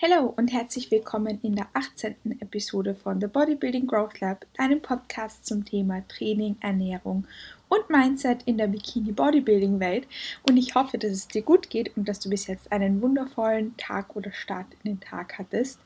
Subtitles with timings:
[0.00, 2.38] Hallo und herzlich willkommen in der 18.
[2.38, 7.26] Episode von The Bodybuilding Growth Lab, deinem Podcast zum Thema Training, Ernährung
[7.68, 10.06] und Mindset in der Bikini Bodybuilding Welt.
[10.48, 13.76] Und ich hoffe, dass es dir gut geht und dass du bis jetzt einen wundervollen
[13.76, 15.80] Tag oder Start in den Tag hattest.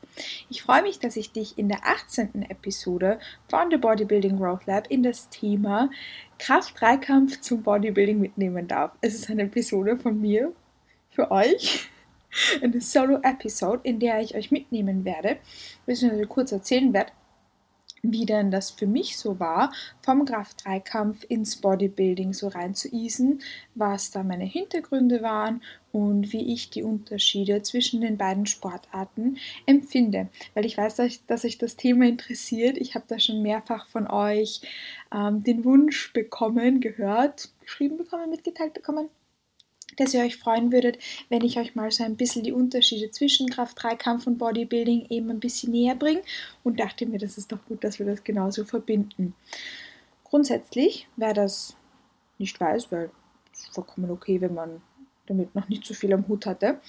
[0.47, 2.43] Ich freue mich, dass ich dich in der 18.
[2.51, 3.17] Episode
[3.49, 5.89] von The Bodybuilding Growth Lab in das Thema
[6.37, 8.91] Kraft-Dreikampf zum Bodybuilding mitnehmen darf.
[9.01, 10.53] Es ist eine Episode von mir
[11.09, 11.89] für euch
[12.61, 15.37] eine Solo-Episode, in der ich euch mitnehmen werde,
[15.85, 17.11] beziehungsweise kurz erzählen werde,
[18.03, 23.41] wie denn das für mich so war, vom Kraft-3-Kampf ins Bodybuilding so rein zu easen,
[23.75, 25.61] was da meine Hintergründe waren
[25.93, 30.27] und wie ich die Unterschiede zwischen den beiden Sportarten empfinde.
[30.53, 32.77] Weil ich weiß, dass euch das Thema interessiert.
[32.77, 34.61] Ich habe da schon mehrfach von euch
[35.13, 39.07] ähm, den Wunsch bekommen, gehört, geschrieben bekommen, mitgeteilt bekommen,
[39.97, 40.97] dass ihr euch freuen würdet,
[41.29, 45.39] wenn ich euch mal so ein bisschen die Unterschiede zwischen Kraft-3-Kampf und Bodybuilding eben ein
[45.39, 46.21] bisschen näher bringe
[46.63, 49.35] und dachte mir, das ist doch gut, dass wir das genauso verbinden.
[50.23, 51.75] Grundsätzlich, wer das
[52.37, 53.11] nicht weiß, weil
[53.51, 54.81] es ist vollkommen okay, wenn man
[55.25, 56.79] damit noch nicht so viel am Hut hatte.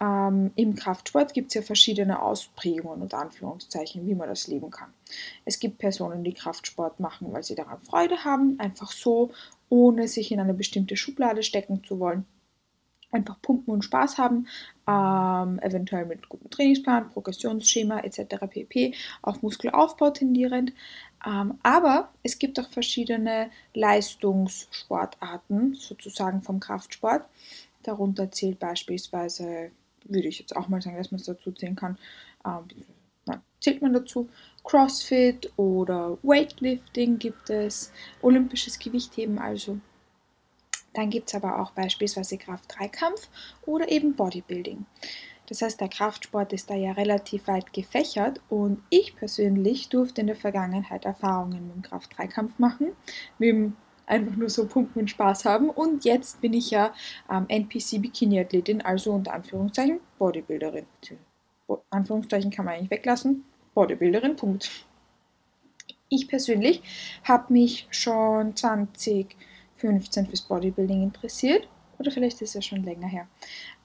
[0.00, 4.92] Ähm, Im Kraftsport gibt es ja verschiedene Ausprägungen und Anführungszeichen, wie man das leben kann.
[5.44, 9.30] Es gibt Personen, die Kraftsport machen, weil sie daran Freude haben, einfach so,
[9.68, 12.26] ohne sich in eine bestimmte Schublade stecken zu wollen
[13.12, 14.46] einfach pumpen und Spaß haben,
[14.86, 18.46] ähm, eventuell mit gutem Trainingsplan, Progressionsschema etc.
[18.48, 18.94] pp.
[19.22, 20.72] auf Muskelaufbau tendierend.
[21.26, 27.24] Ähm, aber es gibt auch verschiedene Leistungssportarten, sozusagen vom Kraftsport.
[27.82, 29.70] Darunter zählt beispielsweise,
[30.04, 31.98] würde ich jetzt auch mal sagen, dass man es dazu zählen kann,
[32.46, 32.64] ähm,
[33.26, 34.28] na, zählt man dazu,
[34.64, 39.78] CrossFit oder Weightlifting gibt es, olympisches Gewichtheben also
[40.92, 43.28] dann gibt es aber auch beispielsweise Kraft-3-Kampf
[43.66, 44.86] oder eben Bodybuilding.
[45.46, 50.28] Das heißt, der Kraftsport ist da ja relativ weit gefächert und ich persönlich durfte in
[50.28, 52.92] der Vergangenheit Erfahrungen mit dem Kraft-3-Kampf machen,
[53.38, 56.92] mit dem einfach nur so pumpen und Spaß haben und jetzt bin ich ja
[57.30, 60.86] ähm, NPC-Bikini-Athletin, also unter Anführungszeichen Bodybuilderin.
[61.90, 64.70] Anführungszeichen kann man eigentlich weglassen, Bodybuilderin, Punkt.
[66.08, 66.82] Ich persönlich
[67.24, 69.36] habe mich schon 20
[69.80, 71.68] 15 fürs Bodybuilding interessiert.
[71.98, 73.26] Oder vielleicht ist es ja schon länger her.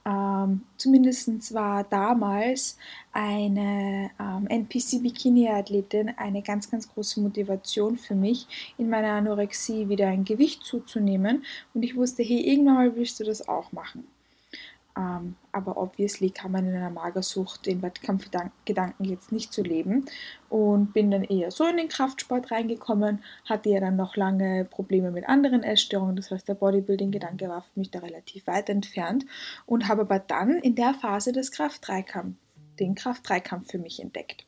[0.06, 2.78] Ähm, Zumindest war damals
[3.12, 8.46] eine ähm, NPC-Bikini-Athletin eine ganz, ganz große Motivation für mich,
[8.78, 11.44] in meiner Anorexie wieder ein Gewicht zuzunehmen.
[11.74, 14.06] Und ich wusste, hey, irgendwann mal willst du das auch machen.
[14.96, 20.06] Ähm, aber obviously kann man in einer Magersucht den Wettkampfgedanken jetzt nicht zu leben
[20.48, 25.10] und bin dann eher so in den Kraftsport reingekommen, hatte ja dann noch lange Probleme
[25.10, 29.26] mit anderen Essstörungen, das heißt der Bodybuilding-Gedanke war für mich da relativ weit entfernt
[29.66, 32.36] und habe aber dann in der Phase des Kraft-3-Kampf,
[32.80, 34.46] den Kraft-3-Kampf für mich entdeckt.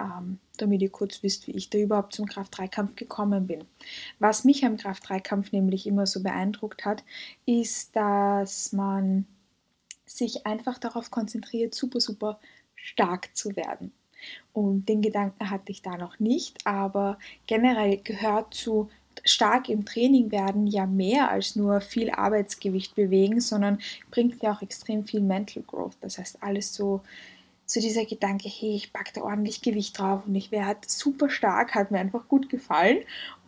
[0.00, 3.64] Ähm, damit ihr kurz wisst, wie ich da überhaupt zum Kraft-3-Kampf gekommen bin.
[4.18, 7.04] Was mich am Kraft-3-Kampf nämlich immer so beeindruckt hat,
[7.44, 9.26] ist, dass man
[10.16, 12.40] sich einfach darauf konzentriert, super, super
[12.74, 13.92] stark zu werden.
[14.52, 18.88] Und den Gedanken hatte ich da noch nicht, aber generell gehört zu
[19.24, 23.78] stark im Training werden ja mehr als nur viel Arbeitsgewicht bewegen, sondern
[24.10, 25.96] bringt ja auch extrem viel Mental Growth.
[26.00, 27.02] Das heißt, alles so
[27.72, 31.74] so dieser Gedanke, hey, ich packe da ordentlich Gewicht drauf und ich werde super stark,
[31.74, 32.98] hat mir einfach gut gefallen.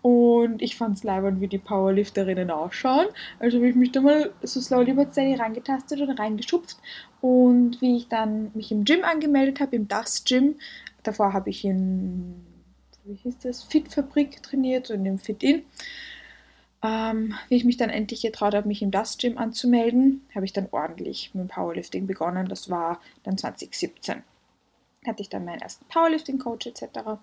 [0.05, 3.07] Und ich fand es leibend, wie die Powerlifterinnen ausschauen.
[3.39, 6.77] Also habe ich mich da mal so slowly but steady reingetastet und reingeschupft.
[7.23, 10.57] Und wie ich dann mich im Gym angemeldet habe, im Das Gym,
[11.05, 12.35] davor habe ich in,
[13.05, 15.63] wie hieß das, Fit Fabrik trainiert und im Fit In
[16.85, 20.53] ähm, wie ich mich dann endlich getraut habe, mich im Das Gym anzumelden, habe ich
[20.53, 22.47] dann ordentlich mit dem Powerlifting begonnen.
[22.47, 24.23] Das war dann 2017.
[25.07, 27.23] Hatte ich dann meinen ersten Powerlifting-Coach etc.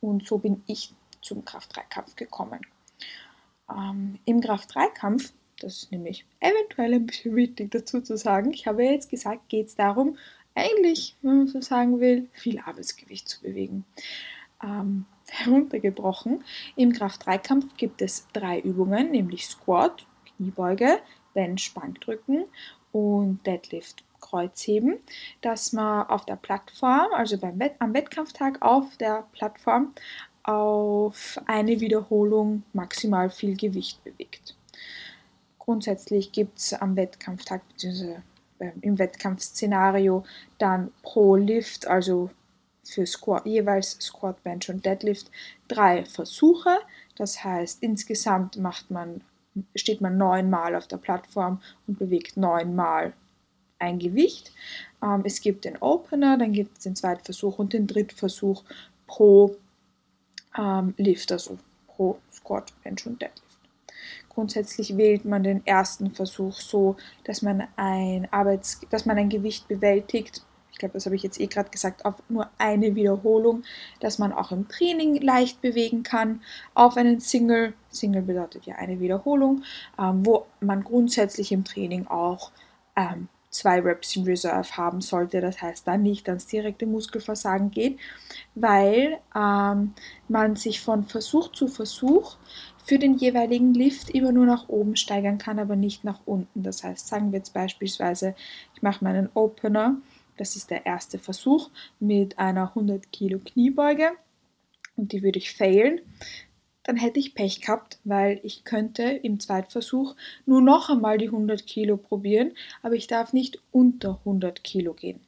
[0.00, 2.60] Und so bin ich zum Kraft-3-Kampf gekommen.
[3.70, 8.84] Ähm, Im Kraft-3-Kampf, das ist nämlich eventuell ein bisschen wichtig dazu zu sagen, ich habe
[8.84, 10.18] ja jetzt gesagt, geht es darum,
[10.54, 13.84] eigentlich, wenn man so sagen will, viel Arbeitsgewicht zu bewegen.
[14.62, 16.44] Ähm, heruntergebrochen.
[16.76, 20.98] Im Kraft-3-Kampf gibt es drei Übungen, nämlich Squat, Kniebeuge,
[21.32, 22.44] Bench, Bankdrücken
[22.92, 24.98] und Deadlift, Kreuzheben,
[25.40, 29.94] dass man auf der Plattform, also beim Wett am Wettkampftag auf der Plattform,
[30.44, 34.56] auf eine Wiederholung maximal viel Gewicht bewegt.
[35.58, 38.16] Grundsätzlich gibt es am Wettkampftag bzw.
[38.80, 40.24] im Wettkampfszenario
[40.58, 42.30] dann pro Lift, also
[42.84, 45.30] für Squat, jeweils Squat, Bench und Deadlift
[45.68, 46.78] drei Versuche.
[47.16, 49.22] Das heißt, insgesamt macht man,
[49.76, 53.12] steht man neunmal auf der Plattform und bewegt neunmal
[53.78, 54.52] ein Gewicht.
[55.02, 58.64] Ähm, es gibt den Opener, dann gibt es den zweiten Versuch und den dritten Versuch
[59.06, 59.56] pro
[60.58, 63.42] ähm, Lift, also pro Squat, Bench und Deadlift.
[64.28, 69.68] Grundsätzlich wählt man den ersten Versuch so, dass man ein, Arbeits dass man ein Gewicht
[69.68, 70.42] bewältigt.
[70.72, 73.62] Ich glaube, das habe ich jetzt eh gerade gesagt, auf nur eine Wiederholung,
[74.00, 76.40] dass man auch im Training leicht bewegen kann,
[76.72, 77.74] auf einen Single.
[77.90, 79.64] Single bedeutet ja eine Wiederholung,
[79.98, 82.52] ähm, wo man grundsätzlich im Training auch
[82.96, 85.40] ähm, zwei Reps in Reserve haben sollte.
[85.40, 87.98] Das heißt dann nicht ans direkte Muskelversagen geht,
[88.54, 89.94] weil ähm,
[90.28, 92.36] man sich von Versuch zu Versuch
[92.84, 96.62] für den jeweiligen Lift immer nur nach oben steigern kann, aber nicht nach unten.
[96.62, 98.34] Das heißt, sagen wir jetzt beispielsweise,
[98.74, 99.98] ich mache meinen Opener,
[100.36, 101.70] das ist der erste Versuch
[102.00, 104.10] mit einer 100 Kilo Kniebeuge
[104.96, 106.00] und die würde ich failen
[106.84, 111.66] dann hätte ich Pech gehabt, weil ich könnte im Zweitversuch nur noch einmal die 100
[111.66, 112.52] Kilo probieren,
[112.82, 115.20] aber ich darf nicht unter 100 Kilo gehen.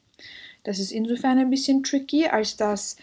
[0.63, 2.97] Das ist insofern ein bisschen tricky, als dass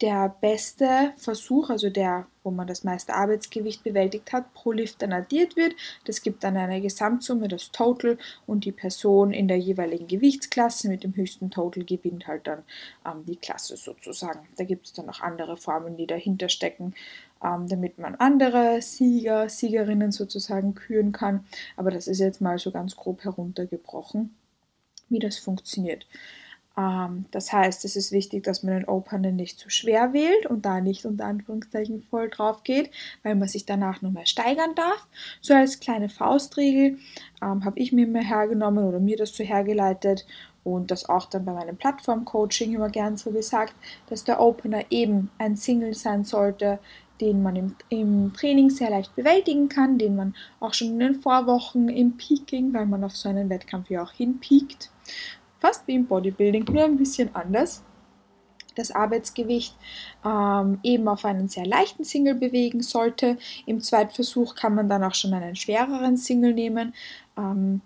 [0.00, 5.12] der beste Versuch, also der, wo man das meiste Arbeitsgewicht bewältigt hat, pro Lift dann
[5.12, 5.74] addiert wird.
[6.04, 8.16] Das gibt dann eine Gesamtsumme, das Total,
[8.46, 12.62] und die Person in der jeweiligen Gewichtsklasse mit dem höchsten Total gewinnt halt dann
[13.04, 14.46] ähm, die Klasse sozusagen.
[14.56, 16.94] Da gibt es dann noch andere Formen, die dahinter stecken,
[17.42, 21.44] ähm, damit man andere Sieger, Siegerinnen sozusagen küren kann.
[21.76, 24.34] Aber das ist jetzt mal so ganz grob heruntergebrochen,
[25.08, 26.06] wie das funktioniert.
[26.78, 30.64] Ähm, das heißt, es ist wichtig, dass man den Opener nicht zu schwer wählt und
[30.64, 32.90] da nicht unter Anführungszeichen voll drauf geht,
[33.24, 35.06] weil man sich danach nochmal steigern darf.
[35.40, 36.98] So als kleine Faustregel
[37.42, 40.24] ähm, habe ich mir immer hergenommen oder mir das so hergeleitet
[40.62, 43.74] und das auch dann bei meinem Plattform-Coaching immer gern so gesagt,
[44.08, 46.78] dass der Opener eben ein Single sein sollte,
[47.20, 51.14] den man im, im, Training sehr leicht bewältigen kann, den man auch schon in den
[51.20, 54.90] Vorwochen im Peaking, weil man auf so einen Wettkampf ja auch hinpiekt,
[55.60, 57.82] fast wie im Bodybuilding, nur ein bisschen anders.
[58.74, 59.74] Das Arbeitsgewicht
[60.24, 63.36] ähm, eben auf einen sehr leichten Single bewegen sollte.
[63.66, 66.94] Im Zweitversuch kann man dann auch schon einen schwereren Single nehmen,
[67.36, 67.80] ähm,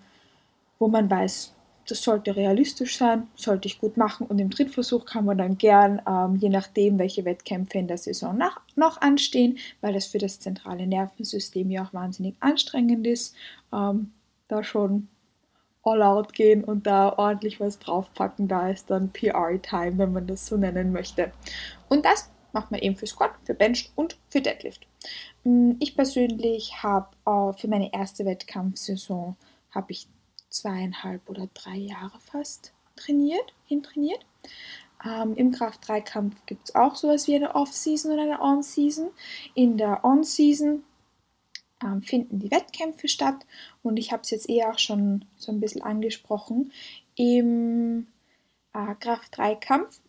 [0.79, 1.55] wo man weiß,
[1.87, 4.27] das sollte realistisch sein, sollte ich gut machen.
[4.27, 8.37] Und im Drittversuch kann man dann gern, ähm, je nachdem, welche Wettkämpfe in der Saison
[8.37, 13.35] nach, noch anstehen, weil das für das zentrale Nervensystem ja auch wahnsinnig anstrengend ist,
[13.73, 14.13] ähm,
[14.49, 15.09] da schon
[15.83, 18.49] all out gehen und da ordentlich was draufpacken.
[18.49, 21.33] Da ist dann PR-Time, wenn man das so nennen möchte.
[21.89, 24.87] Und das macht man eben für Squat, für Bench und für Deadlift.
[25.45, 29.37] Mm, ich persönlich habe äh, für meine erste Wettkampfsaison
[29.71, 30.07] habe ich
[30.53, 34.25] zweieinhalb oder drei Jahre fast trainiert, hintrainiert.
[35.05, 39.11] Ähm, Im Kraft-3-Kampf gibt es auch sowas wie eine Off-Season oder eine On-Season.
[39.55, 40.85] In der On-Season
[41.83, 43.45] ähm, finden die Wettkämpfe statt
[43.83, 46.73] und ich habe es jetzt eher auch schon so ein bisschen angesprochen.
[47.17, 48.07] Im
[48.75, 50.01] äh, Kraft-3-Kampf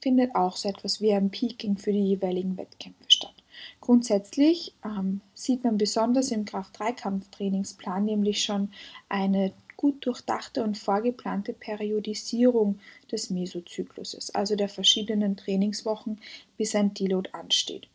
[0.00, 3.34] findet auch so etwas wie ein Peaking für die jeweiligen Wettkämpfe statt.
[3.80, 8.70] Grundsätzlich ähm, sieht man besonders im Kraft-3-Kampf-Trainingsplan nämlich schon
[9.08, 12.80] eine gut durchdachte und vorgeplante Periodisierung
[13.10, 16.20] des Mesozykluses, also der verschiedenen Trainingswochen,
[16.58, 17.88] bis ein Deload ansteht.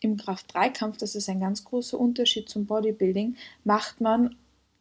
[0.00, 4.36] Im Kraft-3-Kampf, das ist ein ganz großer Unterschied zum Bodybuilding, macht man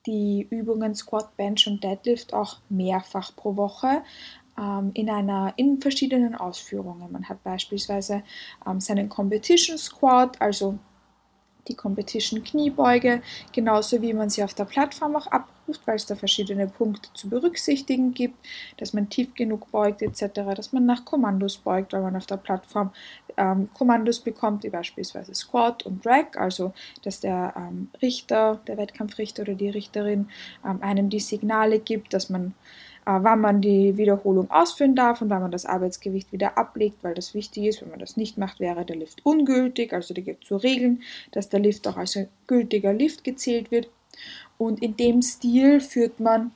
[0.05, 4.03] die Übungen Squat, Bench und Deadlift auch mehrfach pro Woche
[4.57, 7.09] ähm, in, einer, in verschiedenen Ausführungen.
[7.11, 8.23] Man hat beispielsweise
[8.67, 10.77] ähm, seinen Competition Squat, also
[11.69, 13.21] die Competition Kniebeuge,
[13.53, 17.29] genauso wie man sie auf der Plattform auch abruft, weil es da verschiedene Punkte zu
[17.29, 18.37] berücksichtigen gibt,
[18.77, 22.37] dass man tief genug beugt etc., dass man nach Kommandos beugt, weil man auf der
[22.37, 22.91] Plattform
[23.37, 26.73] ähm, Kommandos bekommt, wie beispielsweise Squat und Drag, also
[27.03, 30.29] dass der ähm, Richter, der Wettkampfrichter oder die Richterin
[30.65, 32.53] ähm, einem die Signale gibt, dass man
[33.05, 37.15] äh, wann man die Wiederholung ausführen darf und wann man das Arbeitsgewicht wieder ablegt, weil
[37.15, 37.81] das wichtig ist.
[37.81, 39.93] Wenn man das nicht macht, wäre der Lift ungültig.
[39.93, 43.89] Also da gibt es so Regeln, dass der Lift auch als gültiger Lift gezählt wird.
[44.59, 46.51] Und in dem Stil führt man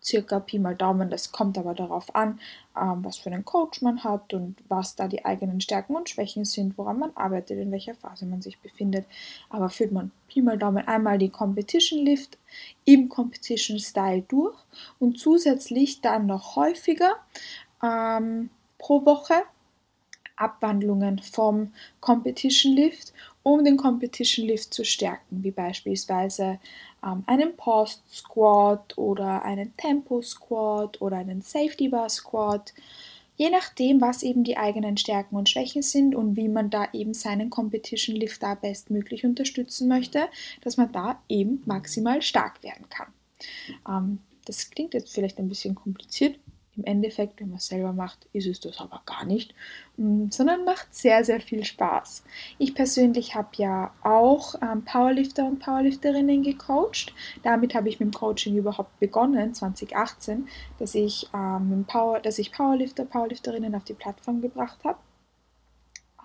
[0.00, 1.10] circa Pi mal Daumen.
[1.10, 2.38] Das kommt aber darauf an,
[2.80, 6.44] ähm, was für einen Coach man hat und was da die eigenen Stärken und Schwächen
[6.44, 9.06] sind, woran man arbeitet, in welcher Phase man sich befindet.
[9.50, 12.38] Aber führt man Pi mal Daumen einmal die Competition Lift
[12.84, 14.56] im Competition Style durch
[15.00, 17.16] und zusätzlich dann noch häufiger
[17.82, 19.42] ähm, pro Woche
[20.36, 23.12] Abwandlungen vom Competition Lift,
[23.44, 26.58] um den Competition Lift zu stärken, wie beispielsweise
[27.04, 32.74] ähm, einen Post Squat oder einen Tempo Squat oder einen Safety Bar Squat.
[33.36, 37.14] Je nachdem, was eben die eigenen Stärken und Schwächen sind und wie man da eben
[37.14, 40.26] seinen Competition Lift da bestmöglich unterstützen möchte,
[40.62, 43.12] dass man da eben maximal stark werden kann.
[43.88, 46.38] Ähm, Das klingt jetzt vielleicht ein bisschen kompliziert,
[46.76, 49.54] im Endeffekt, wenn man es selber macht, ist es das aber gar nicht,
[49.96, 52.24] mm, sondern macht sehr, sehr viel Spaß.
[52.58, 57.14] Ich persönlich habe ja auch ähm, Powerlifter und Powerlifterinnen gecoacht.
[57.42, 62.52] Damit habe ich mit dem Coaching überhaupt begonnen, 2018, dass ich, ähm, Power, dass ich
[62.52, 64.98] Powerlifter, Powerlifterinnen auf die Plattform gebracht habe.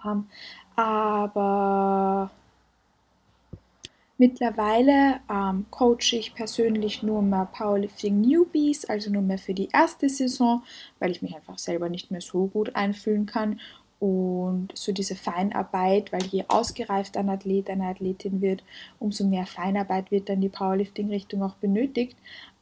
[0.06, 0.28] Ähm,
[0.76, 1.89] aber
[4.20, 10.10] Mittlerweile ähm, coache ich persönlich nur mehr Powerlifting Newbies, also nur mehr für die erste
[10.10, 10.62] Saison,
[11.00, 13.62] weil ich mich einfach selber nicht mehr so gut einfühlen kann.
[14.02, 18.62] Und so diese Feinarbeit, weil je ausgereift ein Athlet, eine Athletin wird,
[19.00, 22.18] umso mehr Feinarbeit wird dann die Powerlifting-Richtung auch benötigt.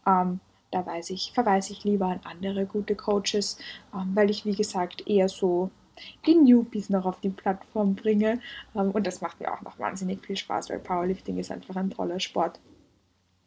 [0.06, 3.58] Ähm, da ich, verweise ich lieber an andere gute Coaches,
[3.96, 5.72] ähm, weil ich, wie gesagt, eher so
[6.26, 8.40] die Newbies noch auf die Plattform bringe.
[8.76, 11.90] Ähm, und das macht mir auch noch wahnsinnig viel Spaß, weil Powerlifting ist einfach ein
[11.90, 12.60] toller Sport.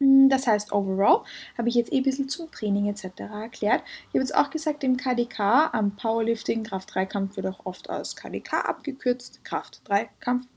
[0.01, 1.21] Hm, das heißt, overall
[1.57, 3.19] habe ich jetzt eh ein bisschen zum Training etc.
[3.19, 3.83] erklärt.
[3.85, 8.65] Ich habe jetzt auch gesagt, im KDK, am Powerlifting, Kraft-3-Kampf wird auch oft aus KDK
[8.65, 10.47] abgekürzt, Kraft-3-Kampf.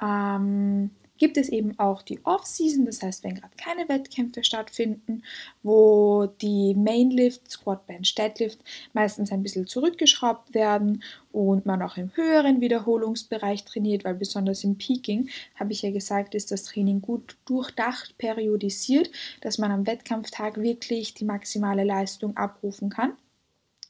[0.00, 0.90] Ähm,
[1.22, 5.22] gibt es eben auch die Off-Season, das heißt, wenn gerade keine Wettkämpfe stattfinden,
[5.62, 8.58] wo die Mainlift, Squat, Bench, Deadlift
[8.92, 14.78] meistens ein bisschen zurückgeschraubt werden und man auch im höheren Wiederholungsbereich trainiert, weil besonders im
[14.78, 19.08] Peaking, habe ich ja gesagt, ist das Training gut durchdacht, periodisiert,
[19.42, 23.12] dass man am Wettkampftag wirklich die maximale Leistung abrufen kann.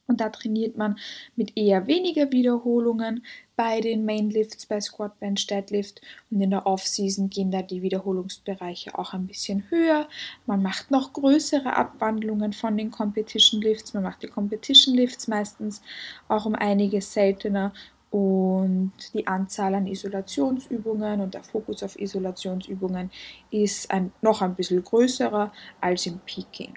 [0.06, 0.98] Und da trainiert man
[1.34, 3.24] mit eher weniger Wiederholungen
[3.62, 6.00] bei den Mainlifts, bei Squat, Bench, Deadlift.
[6.32, 10.08] Und in der Off-Season gehen da die Wiederholungsbereiche auch ein bisschen höher.
[10.46, 13.94] Man macht noch größere Abwandlungen von den Competition Lifts.
[13.94, 15.80] Man macht die Competition Lifts meistens
[16.26, 17.72] auch um einiges seltener.
[18.10, 23.12] Und die Anzahl an Isolationsübungen und der Fokus auf Isolationsübungen
[23.52, 26.74] ist ein, noch ein bisschen größerer als im Peaking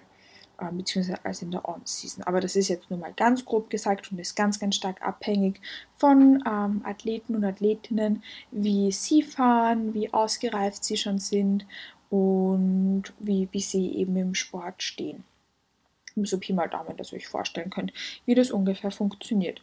[0.60, 2.24] äh, beziehungsweise als in der On-Season.
[2.24, 5.60] Aber das ist jetzt nur mal ganz grob gesagt und ist ganz, ganz stark abhängig
[5.98, 11.66] von ähm, Athleten und Athletinnen, wie sie fahren, wie ausgereift sie schon sind
[12.10, 15.24] und wie, wie sie eben im Sport stehen.
[16.16, 17.92] So Pi mal Daumen, dass ihr euch vorstellen könnt,
[18.26, 19.62] wie das ungefähr funktioniert.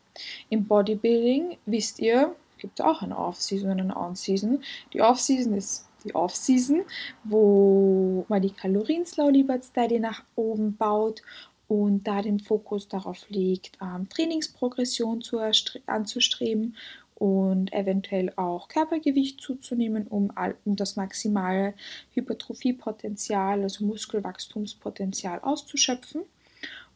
[0.50, 4.62] Im Bodybuilding, wisst ihr, gibt es auch eine Off-Season und eine On-Season.
[4.92, 6.82] Die Off-Season ist die Off-Season,
[7.24, 11.22] wo man die Kalorien-Slow Liberty Study nach oben baut
[11.68, 15.38] und da den Fokus darauf legt, ähm, Trainingsprogression zu
[15.86, 16.76] anzustreben
[17.14, 20.32] und eventuell auch Körpergewicht zuzunehmen, um,
[20.64, 21.74] um das maximale
[22.14, 26.22] Hypertrophiepotenzial, also Muskelwachstumspotenzial auszuschöpfen.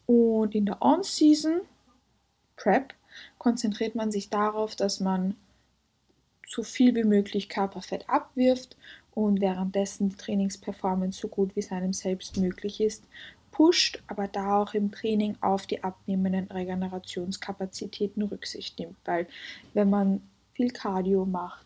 [0.05, 1.61] Und in der On-Season
[2.55, 2.93] Prep
[3.37, 5.35] konzentriert man sich darauf, dass man
[6.47, 8.77] so viel wie möglich Körperfett abwirft
[9.13, 13.03] und währenddessen die Trainingsperformance so gut wie es einem selbst möglich ist,
[13.51, 19.27] pusht, aber da auch im Training auf die abnehmenden Regenerationskapazitäten Rücksicht nimmt, weil
[19.73, 20.21] wenn man
[20.53, 21.65] viel Cardio macht,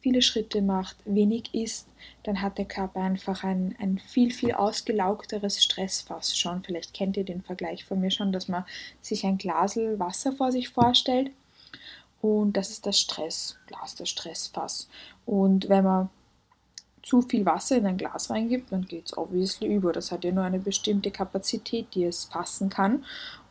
[0.00, 1.88] viele Schritte macht, wenig isst,
[2.24, 6.62] dann hat der Körper einfach ein, ein viel, viel ausgelaugteres Stressfass schon.
[6.62, 8.64] Vielleicht kennt ihr den Vergleich von mir schon, dass man
[9.00, 11.30] sich ein Glasel Wasser vor sich vorstellt
[12.24, 14.88] und das ist das Stressglas, das Stressfass.
[15.26, 16.08] Und wenn man
[17.02, 19.92] zu viel Wasser in ein Glas reingibt, dann geht es obviously über.
[19.92, 23.04] Das hat ja nur eine bestimmte Kapazität, die es fassen kann.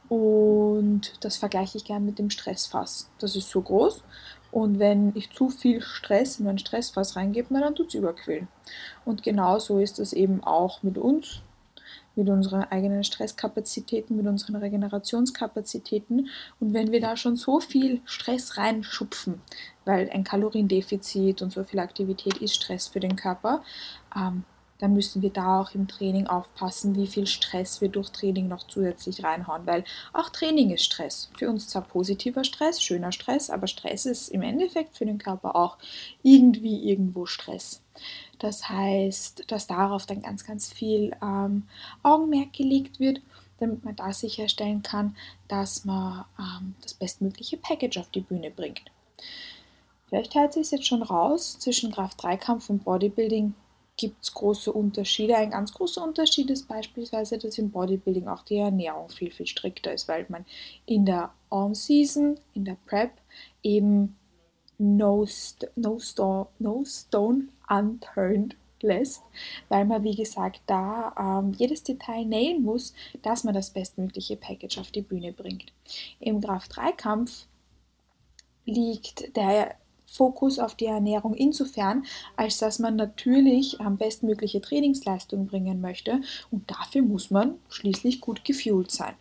[0.10, 3.12] Und das vergleiche ich gerne mit dem Stressfass.
[3.20, 4.04] Das ist so groß.
[4.52, 8.48] Und wenn ich zu viel Stress in mein Stressfass reingebe, dann tut es überquillen.
[9.06, 11.44] Und genauso ist es eben auch mit uns
[12.16, 16.30] mit unseren eigenen Stresskapazitäten, mit unseren Regenerationskapazitäten.
[16.60, 19.42] Und wenn wir da schon so viel Stress reinschupfen,
[19.86, 23.64] weil ein Kaloriendefizit und so viel Aktivität ist Stress für den Körper,
[24.16, 24.44] ähm,
[24.80, 28.68] dann müssen wir da auch im Training aufpassen, wie viel Stress wir durch Training noch
[28.68, 31.30] zusätzlich reinhauen, weil auch Training ist Stress.
[31.38, 35.56] Für uns zwar positiver Stress, schöner Stress, aber Stress ist im Endeffekt für den Körper
[35.56, 35.78] auch
[36.22, 37.83] irgendwie irgendwo Stress.
[38.40, 41.64] Das heißt, dass darauf dann ganz, ganz viel ähm,
[42.02, 43.22] Augenmerk gelegt wird,
[43.60, 45.16] damit man da sicherstellen kann,
[45.48, 48.84] dass man ähm, das bestmögliche Package auf die Bühne bringt.
[50.08, 53.56] Vielleicht hört sich jetzt schon raus, zwischen Kraft-3-Kampf und Bodybuilding
[53.98, 55.36] gibt es große Unterschiede.
[55.36, 59.94] Ein ganz großer Unterschied ist beispielsweise, dass im Bodybuilding auch die Ernährung viel, viel strikter
[59.94, 60.46] ist, weil man
[60.86, 63.12] in der On-Season, in der Prep
[63.62, 64.16] eben
[64.78, 69.24] no, st no, sto no stone unturned lässt,
[69.70, 74.78] weil man, wie gesagt, da ähm, jedes Detail nähen muss, dass man das bestmögliche Package
[74.78, 75.72] auf die Bühne bringt.
[76.20, 77.48] Im Kraft-3-Kampf
[78.66, 79.76] liegt der
[80.06, 86.70] Fokus auf die Ernährung insofern, als dass man natürlich am bestmögliche Trainingsleistung bringen möchte und
[86.70, 89.16] dafür muss man schließlich gut gefühlt sein.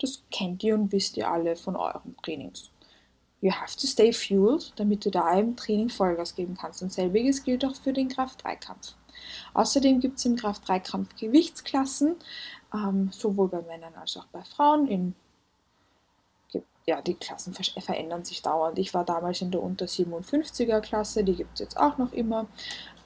[0.00, 2.71] Das kennt ihr und wisst ihr alle von euren Trainings.
[3.42, 6.82] You have to stay fueled, damit du da im Training Vollgas geben kannst.
[6.82, 8.94] Und selbiges gilt auch für den Kraft-3-Kampf.
[9.52, 12.16] Außerdem gibt es im Kraft-3-Kampf Gewichtsklassen,
[12.72, 15.14] ähm, sowohl bei Männern als auch bei Frauen in
[16.84, 18.78] ja, die Klassen verändern sich dauernd.
[18.78, 22.46] Ich war damals in der unter 57er Klasse, die gibt es jetzt auch noch immer.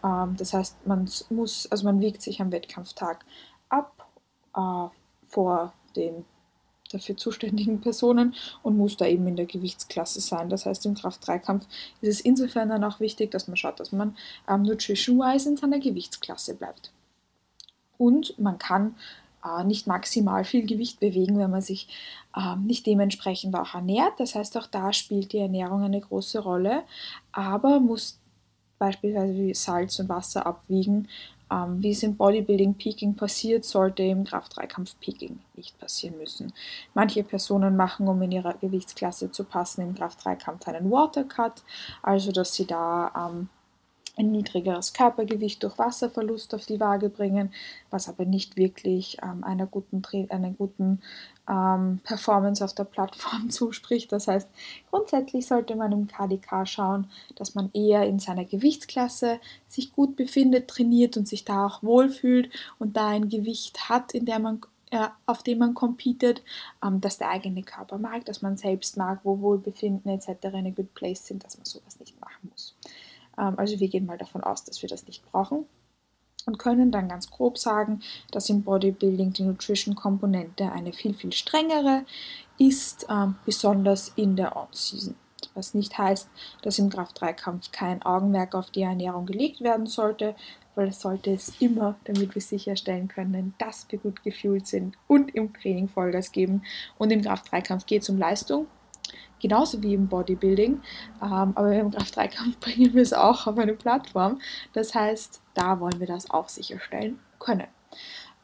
[0.03, 3.25] Ähm, das heißt, man muss, also man wiegt sich am Wettkampftag
[3.69, 4.09] ab
[4.57, 4.89] äh,
[5.29, 6.25] vor den
[6.97, 10.49] dafür zuständigen Personen und muss da eben in der Gewichtsklasse sein.
[10.49, 11.67] Das heißt, im Kraft-3-Kampf
[12.01, 14.17] ist es insofern dann auch wichtig, dass man schaut, dass man
[14.49, 16.93] ähm, nutrition-wise in seiner Gewichtsklasse bleibt.
[17.99, 18.95] Und man kann
[19.45, 21.89] äh, nicht maximal viel Gewicht bewegen, wenn man sich
[22.37, 24.19] äh, nicht dementsprechend auch ernährt.
[24.19, 26.83] Das heißt, auch da spielt die Ernährung eine große Rolle,
[27.33, 28.19] aber muss
[28.79, 31.09] beispielsweise Salz und Wasser abwiegen.
[31.51, 36.53] Ähm, wie es im Bodybuilding Peaking passiert, sollte im Kraft-3-Kampf Peaking nicht passieren müssen.
[36.95, 41.63] Manche Personen machen, um in ihrer Gewichtsklasse zu passen, im Kraft-3-Kampf einen Watercut,
[42.03, 43.49] also dass sie da ähm,
[44.19, 47.53] ein niedrigeres Körpergewicht durch Wasserverlust auf die Waage bringen,
[47.91, 51.01] was aber nicht wirklich ähm, einer guten, einer guten
[51.49, 54.13] ähm, Performance auf der Plattform zuspricht.
[54.13, 54.49] Das heißt,
[54.91, 60.69] grundsätzlich sollte man im KDK schauen, dass man eher in seiner Gewichtsklasse sich gut befindet,
[60.69, 64.61] trainiert und sich da auch wohlfühlt und da ein Gewicht hat, in der man
[64.91, 66.43] äh, auf dem man competet,
[66.85, 70.55] ähm, dass der eigene Körper mag, dass man selbst mag, wo Wohlbefinden etc.
[70.55, 72.77] eine good place sind, dass man sowas nicht machen muss.
[73.37, 75.67] Ähm, also wir gehen mal davon aus, dass wir das nicht brauchen
[76.47, 78.01] und können dann ganz grob sagen,
[78.31, 82.05] dass im Bodybuilding die Nutrition-Komponente eine viel, viel strengere
[82.57, 85.17] ist, ähm, besonders in der On-Season.
[85.55, 86.29] Was nicht heißt,
[86.63, 90.35] dass im Kraft-3-Kampf kein Augenmerk auf die Ernährung gelegt werden sollte,
[90.75, 95.35] weil es sollte es immer, damit wir sicherstellen können, dass wir gut gefühlt sind und
[95.35, 96.63] im Training Vollgas geben.
[96.97, 98.67] Und im Kraft-3-Kampf geht es um Leistung
[99.41, 100.81] genauso wie im Bodybuilding.
[101.23, 104.41] Ähm, aber im Kraft-3-Kampf bringen wir es auch auf eine Plattform.
[104.73, 107.69] Das heißt, da wollen wir das auch sicherstellen können.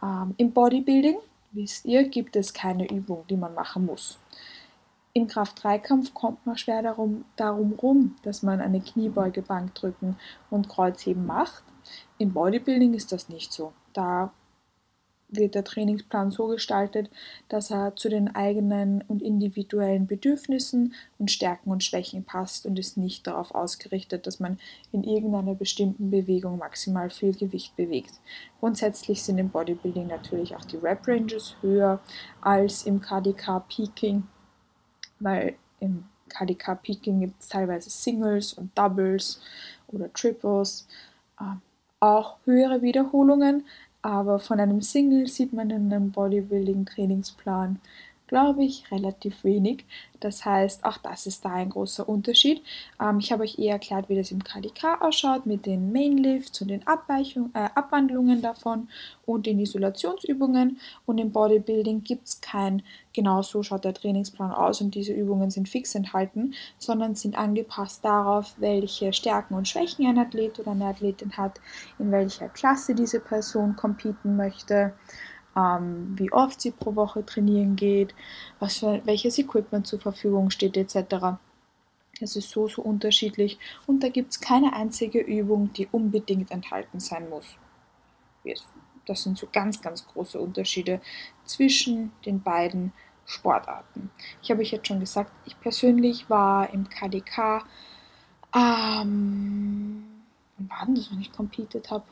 [0.02, 1.18] Ähm, Im Bodybuilding,
[1.52, 4.18] wisst ihr, gibt es keine Übung, die man machen muss.
[5.14, 10.16] Im Kraft-3-Kampf kommt man schwer darum, darum rum, dass man eine Kniebeuge, Bankdrücken
[10.48, 11.62] und Kreuzheben macht.
[12.16, 13.72] Im Bodybuilding ist das nicht so.
[13.92, 14.32] Da
[15.32, 17.10] wird der Trainingsplan so gestaltet,
[17.48, 22.96] dass er zu den eigenen und individuellen Bedürfnissen und Stärken und Schwächen passt und ist
[22.96, 24.58] nicht darauf ausgerichtet, dass man
[24.92, 28.14] in irgendeiner bestimmten Bewegung maximal viel Gewicht bewegt.
[28.60, 32.00] Grundsätzlich sind im Bodybuilding natürlich auch die Rep Ranges höher
[32.40, 34.22] als im KDK Peaking,
[35.18, 39.40] weil im KDK Peaking gibt es teilweise Singles und Doubles
[39.88, 40.86] oder Triples.
[41.40, 41.60] Ähm,
[42.02, 43.64] auch höhere Wiederholungen,
[44.02, 47.80] aber von einem Single sieht man in einem Bodybuilding-Trainingsplan,
[48.32, 49.84] glaube ich, relativ wenig.
[50.18, 52.62] Das heißt, auch das ist da ein großer Unterschied.
[52.98, 56.68] Ähm, ich habe euch eher erklärt, wie das im KDK ausschaut mit den Mainlifts und
[56.68, 58.88] den äh, Abwandlungen davon
[59.26, 60.80] und den Isolationsübungen.
[61.04, 65.50] Und im Bodybuilding gibt es kein, genau so schaut der Trainingsplan aus und diese Übungen
[65.50, 70.86] sind fix enthalten, sondern sind angepasst darauf, welche Stärken und Schwächen ein Athlet oder eine
[70.86, 71.60] Athletin hat,
[71.98, 74.94] in welcher Klasse diese Person competen möchte
[75.56, 78.14] ähm, wie oft sie pro Woche trainieren geht,
[78.58, 81.38] was für, welches Equipment zur Verfügung steht etc.
[82.20, 87.00] Es ist so, so unterschiedlich und da gibt es keine einzige Übung, die unbedingt enthalten
[87.00, 87.56] sein muss.
[89.06, 91.00] Das sind so ganz, ganz große Unterschiede
[91.44, 92.92] zwischen den beiden
[93.26, 94.10] Sportarten.
[94.42, 97.64] Ich habe euch jetzt schon gesagt, ich persönlich war im KDK,
[98.54, 100.04] ähm,
[100.58, 102.04] wann das, wenn ich competed habe?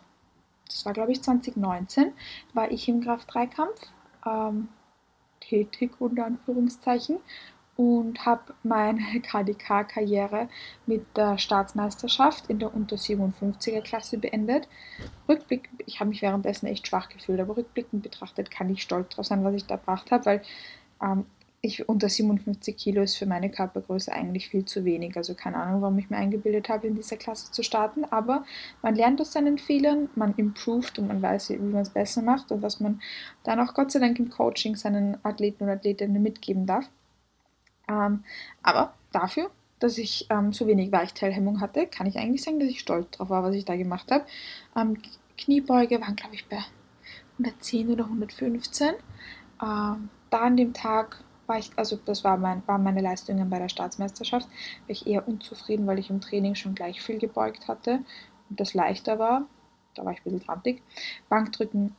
[0.70, 2.12] Das war glaube ich 2019,
[2.54, 3.80] war ich im Kraft-3-Kampf
[4.26, 4.68] ähm,
[5.40, 7.18] tätig unter Anführungszeichen
[7.76, 10.48] und habe meine KDK-Karriere
[10.87, 14.68] mit der Staatsmeisterschaft in der unter 57er Klasse beendet.
[15.28, 19.26] Rückblickend, ich habe mich währenddessen echt schwach gefühlt, aber rückblickend betrachtet kann ich stolz darauf
[19.26, 20.42] sein, was ich da gebracht habe, weil
[21.02, 21.24] ähm,
[21.62, 25.16] ich unter 57 Kilo ist für meine Körpergröße eigentlich viel zu wenig.
[25.16, 28.04] Also keine Ahnung, warum ich mir eingebildet habe, in dieser Klasse zu starten.
[28.04, 28.44] Aber
[28.82, 32.50] man lernt aus seinen Fehlern, man improved und man weiß, wie man es besser macht
[32.50, 33.02] und was man
[33.44, 36.88] dann auch Gott sei Dank im Coaching seinen Athleten und Athletinnen mitgeben darf.
[37.88, 38.24] Ähm,
[38.62, 42.80] aber dafür, dass ich ähm, so wenig Weichteilhemmung hatte, kann ich eigentlich sagen, dass ich
[42.80, 44.24] stolz drauf war, was ich da gemacht habe.
[44.76, 44.96] Ähm,
[45.36, 46.58] Kniebeuge waren, glaube ich, bei
[47.32, 48.94] 110 oder 115.
[49.62, 53.58] Ähm, da an dem Tag war ich, also das war mein, waren meine Leistungen bei
[53.58, 58.04] der Staatsmeisterschaft, war ich eher unzufrieden, weil ich im Training schon gleich viel gebeugt hatte
[58.48, 59.46] und das leichter war.
[59.96, 60.82] Da war ich ein bisschen grantig.
[61.28, 61.96] Bankdrücken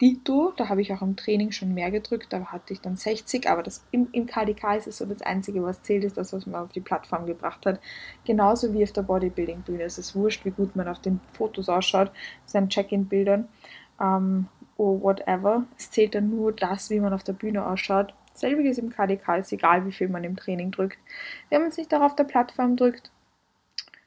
[0.00, 3.48] Dito, da habe ich auch im Training schon mehr gedrückt, da hatte ich dann 60,
[3.48, 6.46] aber das im, im KDK ist es so das Einzige, was zählt, ist das, was
[6.46, 7.80] man auf die Plattform gebracht hat.
[8.24, 9.82] Genauso wie auf der Bodybuilding-Bühne.
[9.82, 12.12] Es ist wurscht, wie gut man auf den Fotos ausschaut,
[12.46, 13.48] seinen Check-in-Bildern,
[14.00, 15.64] ähm, oh, whatever.
[15.76, 18.14] Es zählt dann nur das, wie man auf der Bühne ausschaut.
[18.34, 20.98] Selbiges im KDK, ist egal, wie viel man im Training drückt.
[21.50, 23.10] Wenn man es nicht auch auf der Plattform drückt,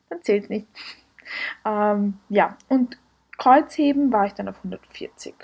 [0.09, 0.67] dann zählt es nicht.
[1.65, 2.97] ähm, ja, und
[3.37, 5.35] Kreuzheben war ich dann auf 140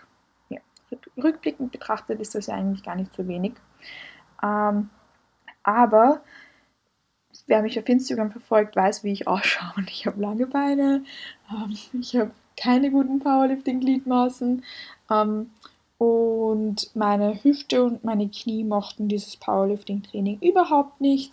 [1.17, 3.53] rückblickend betrachtet ist das ja eigentlich gar nicht so wenig.
[4.43, 4.89] Ähm,
[5.63, 6.21] aber
[7.47, 9.73] wer mich auf Instagram verfolgt, weiß, wie ich ausschaue.
[9.77, 11.03] Und ich habe lange Beine,
[11.49, 14.63] ähm, ich habe keine guten Powerlifting-Gliedmaßen.
[15.09, 15.51] Ähm,
[16.01, 21.31] und meine Hüfte und meine Knie mochten dieses Powerlifting-Training überhaupt nicht.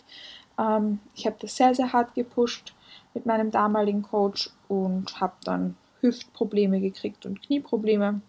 [0.59, 2.75] Ähm, ich habe das sehr, sehr hart gepusht
[3.15, 8.21] mit meinem damaligen Coach und habe dann Hüftprobleme gekriegt und Knieprobleme.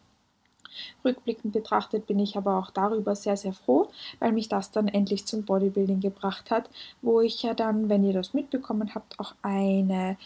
[1.05, 5.27] Rückblickend betrachtet bin ich aber auch darüber sehr, sehr froh, weil mich das dann endlich
[5.27, 6.71] zum Bodybuilding gebracht hat,
[7.03, 10.17] wo ich ja dann, wenn ihr das mitbekommen habt, auch eine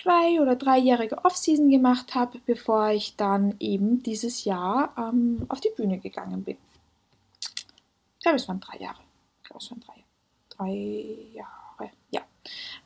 [0.00, 5.72] zwei- oder dreijährige Offseason gemacht habe, bevor ich dann eben dieses Jahr ähm, auf die
[5.76, 6.56] Bühne gegangen bin.
[8.18, 9.00] Ich glaube, es waren drei Jahre.
[9.42, 10.04] Ich glaube, es waren drei,
[10.50, 12.22] drei Jahre, ja.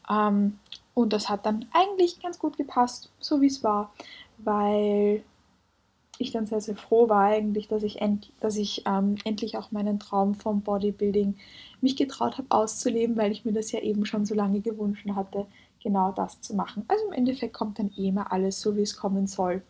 [0.09, 0.59] Ähm,
[0.94, 3.92] und das hat dann eigentlich ganz gut gepasst, so wie es war
[4.44, 5.23] weil
[6.18, 9.70] ich dann sehr, sehr froh war eigentlich, dass ich, end, dass ich ähm, endlich auch
[9.70, 11.37] meinen Traum vom Bodybuilding
[11.81, 15.46] mich getraut habe auszuleben, weil ich mir das ja eben schon so lange gewünscht hatte,
[15.83, 16.85] genau das zu machen.
[16.88, 19.62] Also im Endeffekt kommt dann eh immer alles so, wie es kommen soll.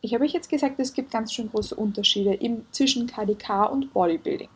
[0.00, 3.92] Ich habe euch jetzt gesagt, es gibt ganz schön große Unterschiede im, zwischen KDK und
[3.92, 4.48] Bodybuilding.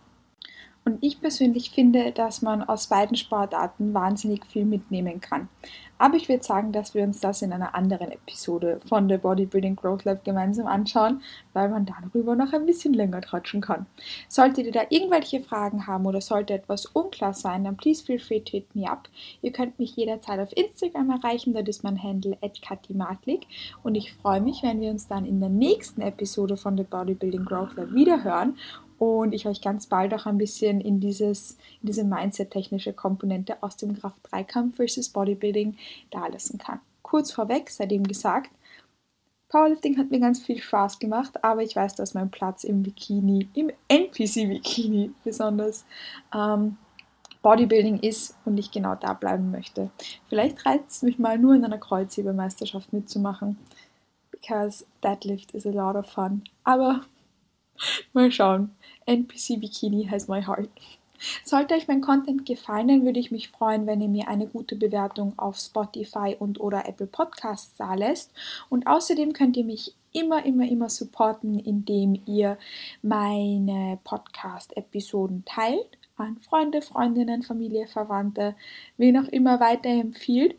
[0.87, 5.49] Und ich persönlich finde, dass man aus beiden Sportarten wahnsinnig viel mitnehmen kann.
[5.97, 9.77] Aber ich würde sagen, dass wir uns das in einer anderen Episode von der Bodybuilding
[9.77, 11.23] Growth Lab gemeinsam anschauen,
[11.55, 13.87] weil man darüber noch ein bisschen länger tratschen kann.
[14.29, 18.41] Solltet ihr da irgendwelche Fragen haben oder sollte etwas unklar sein, dann please feel free
[18.41, 19.09] to hit me up.
[19.41, 23.47] Ihr könnt mich jederzeit auf Instagram erreichen, dort ist mein Handle @katimatlik
[23.83, 27.45] und ich freue mich, wenn wir uns dann in der nächsten Episode von der Bodybuilding
[27.45, 28.59] Growth Lab wieder hören
[29.23, 33.77] und ich euch ganz bald auch ein bisschen in, dieses, in diese Mindset-technische Komponente aus
[33.77, 35.77] dem Kraft-3-Kampf versus Bodybuilding
[36.11, 36.81] da lassen kann.
[37.03, 38.51] Kurz vorweg, seitdem gesagt,
[39.49, 43.49] Powerlifting hat mir ganz viel Spaß gemacht, aber ich weiß, dass mein Platz im Bikini,
[43.55, 45.85] im NPC-Bikini besonders,
[46.35, 46.77] ähm,
[47.45, 49.91] Bodybuilding ist und ich genau da bleiben möchte.
[50.31, 53.59] Vielleicht reizt es mich mal nur in einer Kreuzhebermeisterschaft mitzumachen,
[54.31, 56.43] because deadlift is a lot of fun.
[56.65, 57.03] Aber
[58.13, 58.71] mal schauen.
[59.07, 60.69] NPC Bikini has my heart.
[61.45, 64.77] Sollte euch mein Content gefallen, dann würde ich mich freuen, wenn ihr mir eine gute
[64.77, 68.33] Bewertung auf Spotify und oder Apple Podcasts da lässt.
[68.69, 72.59] Und außerdem könnt ihr mich immer, immer, immer supporten, indem ihr
[73.03, 78.55] meine Podcast-Episoden teilt, an Freunde, Freundinnen, Familie, Verwandte,
[78.97, 80.57] wen auch immer weiterempfiehlt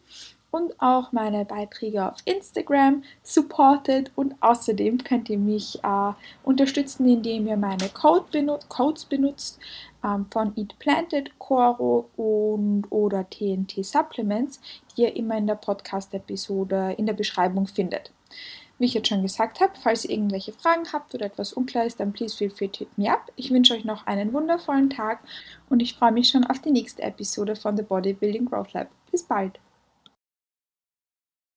[0.51, 6.11] und auch meine Beiträge auf Instagram supportet und außerdem könnt ihr mich äh,
[6.43, 9.59] unterstützen, indem ihr meine Code benu Codes benutzt
[10.03, 14.61] ähm, von Eat Planted, Coro und oder TNT Supplements,
[14.95, 18.11] die ihr immer in der Podcast-Episode in der Beschreibung findet.
[18.77, 21.99] Wie ich jetzt schon gesagt habe, falls ihr irgendwelche Fragen habt oder etwas unklar ist,
[21.99, 23.31] dann please feel free to hit me up.
[23.37, 25.19] Ich wünsche euch noch einen wundervollen Tag
[25.69, 28.89] und ich freue mich schon auf die nächste Episode von The Bodybuilding Growth Lab.
[29.11, 29.64] Bis bald!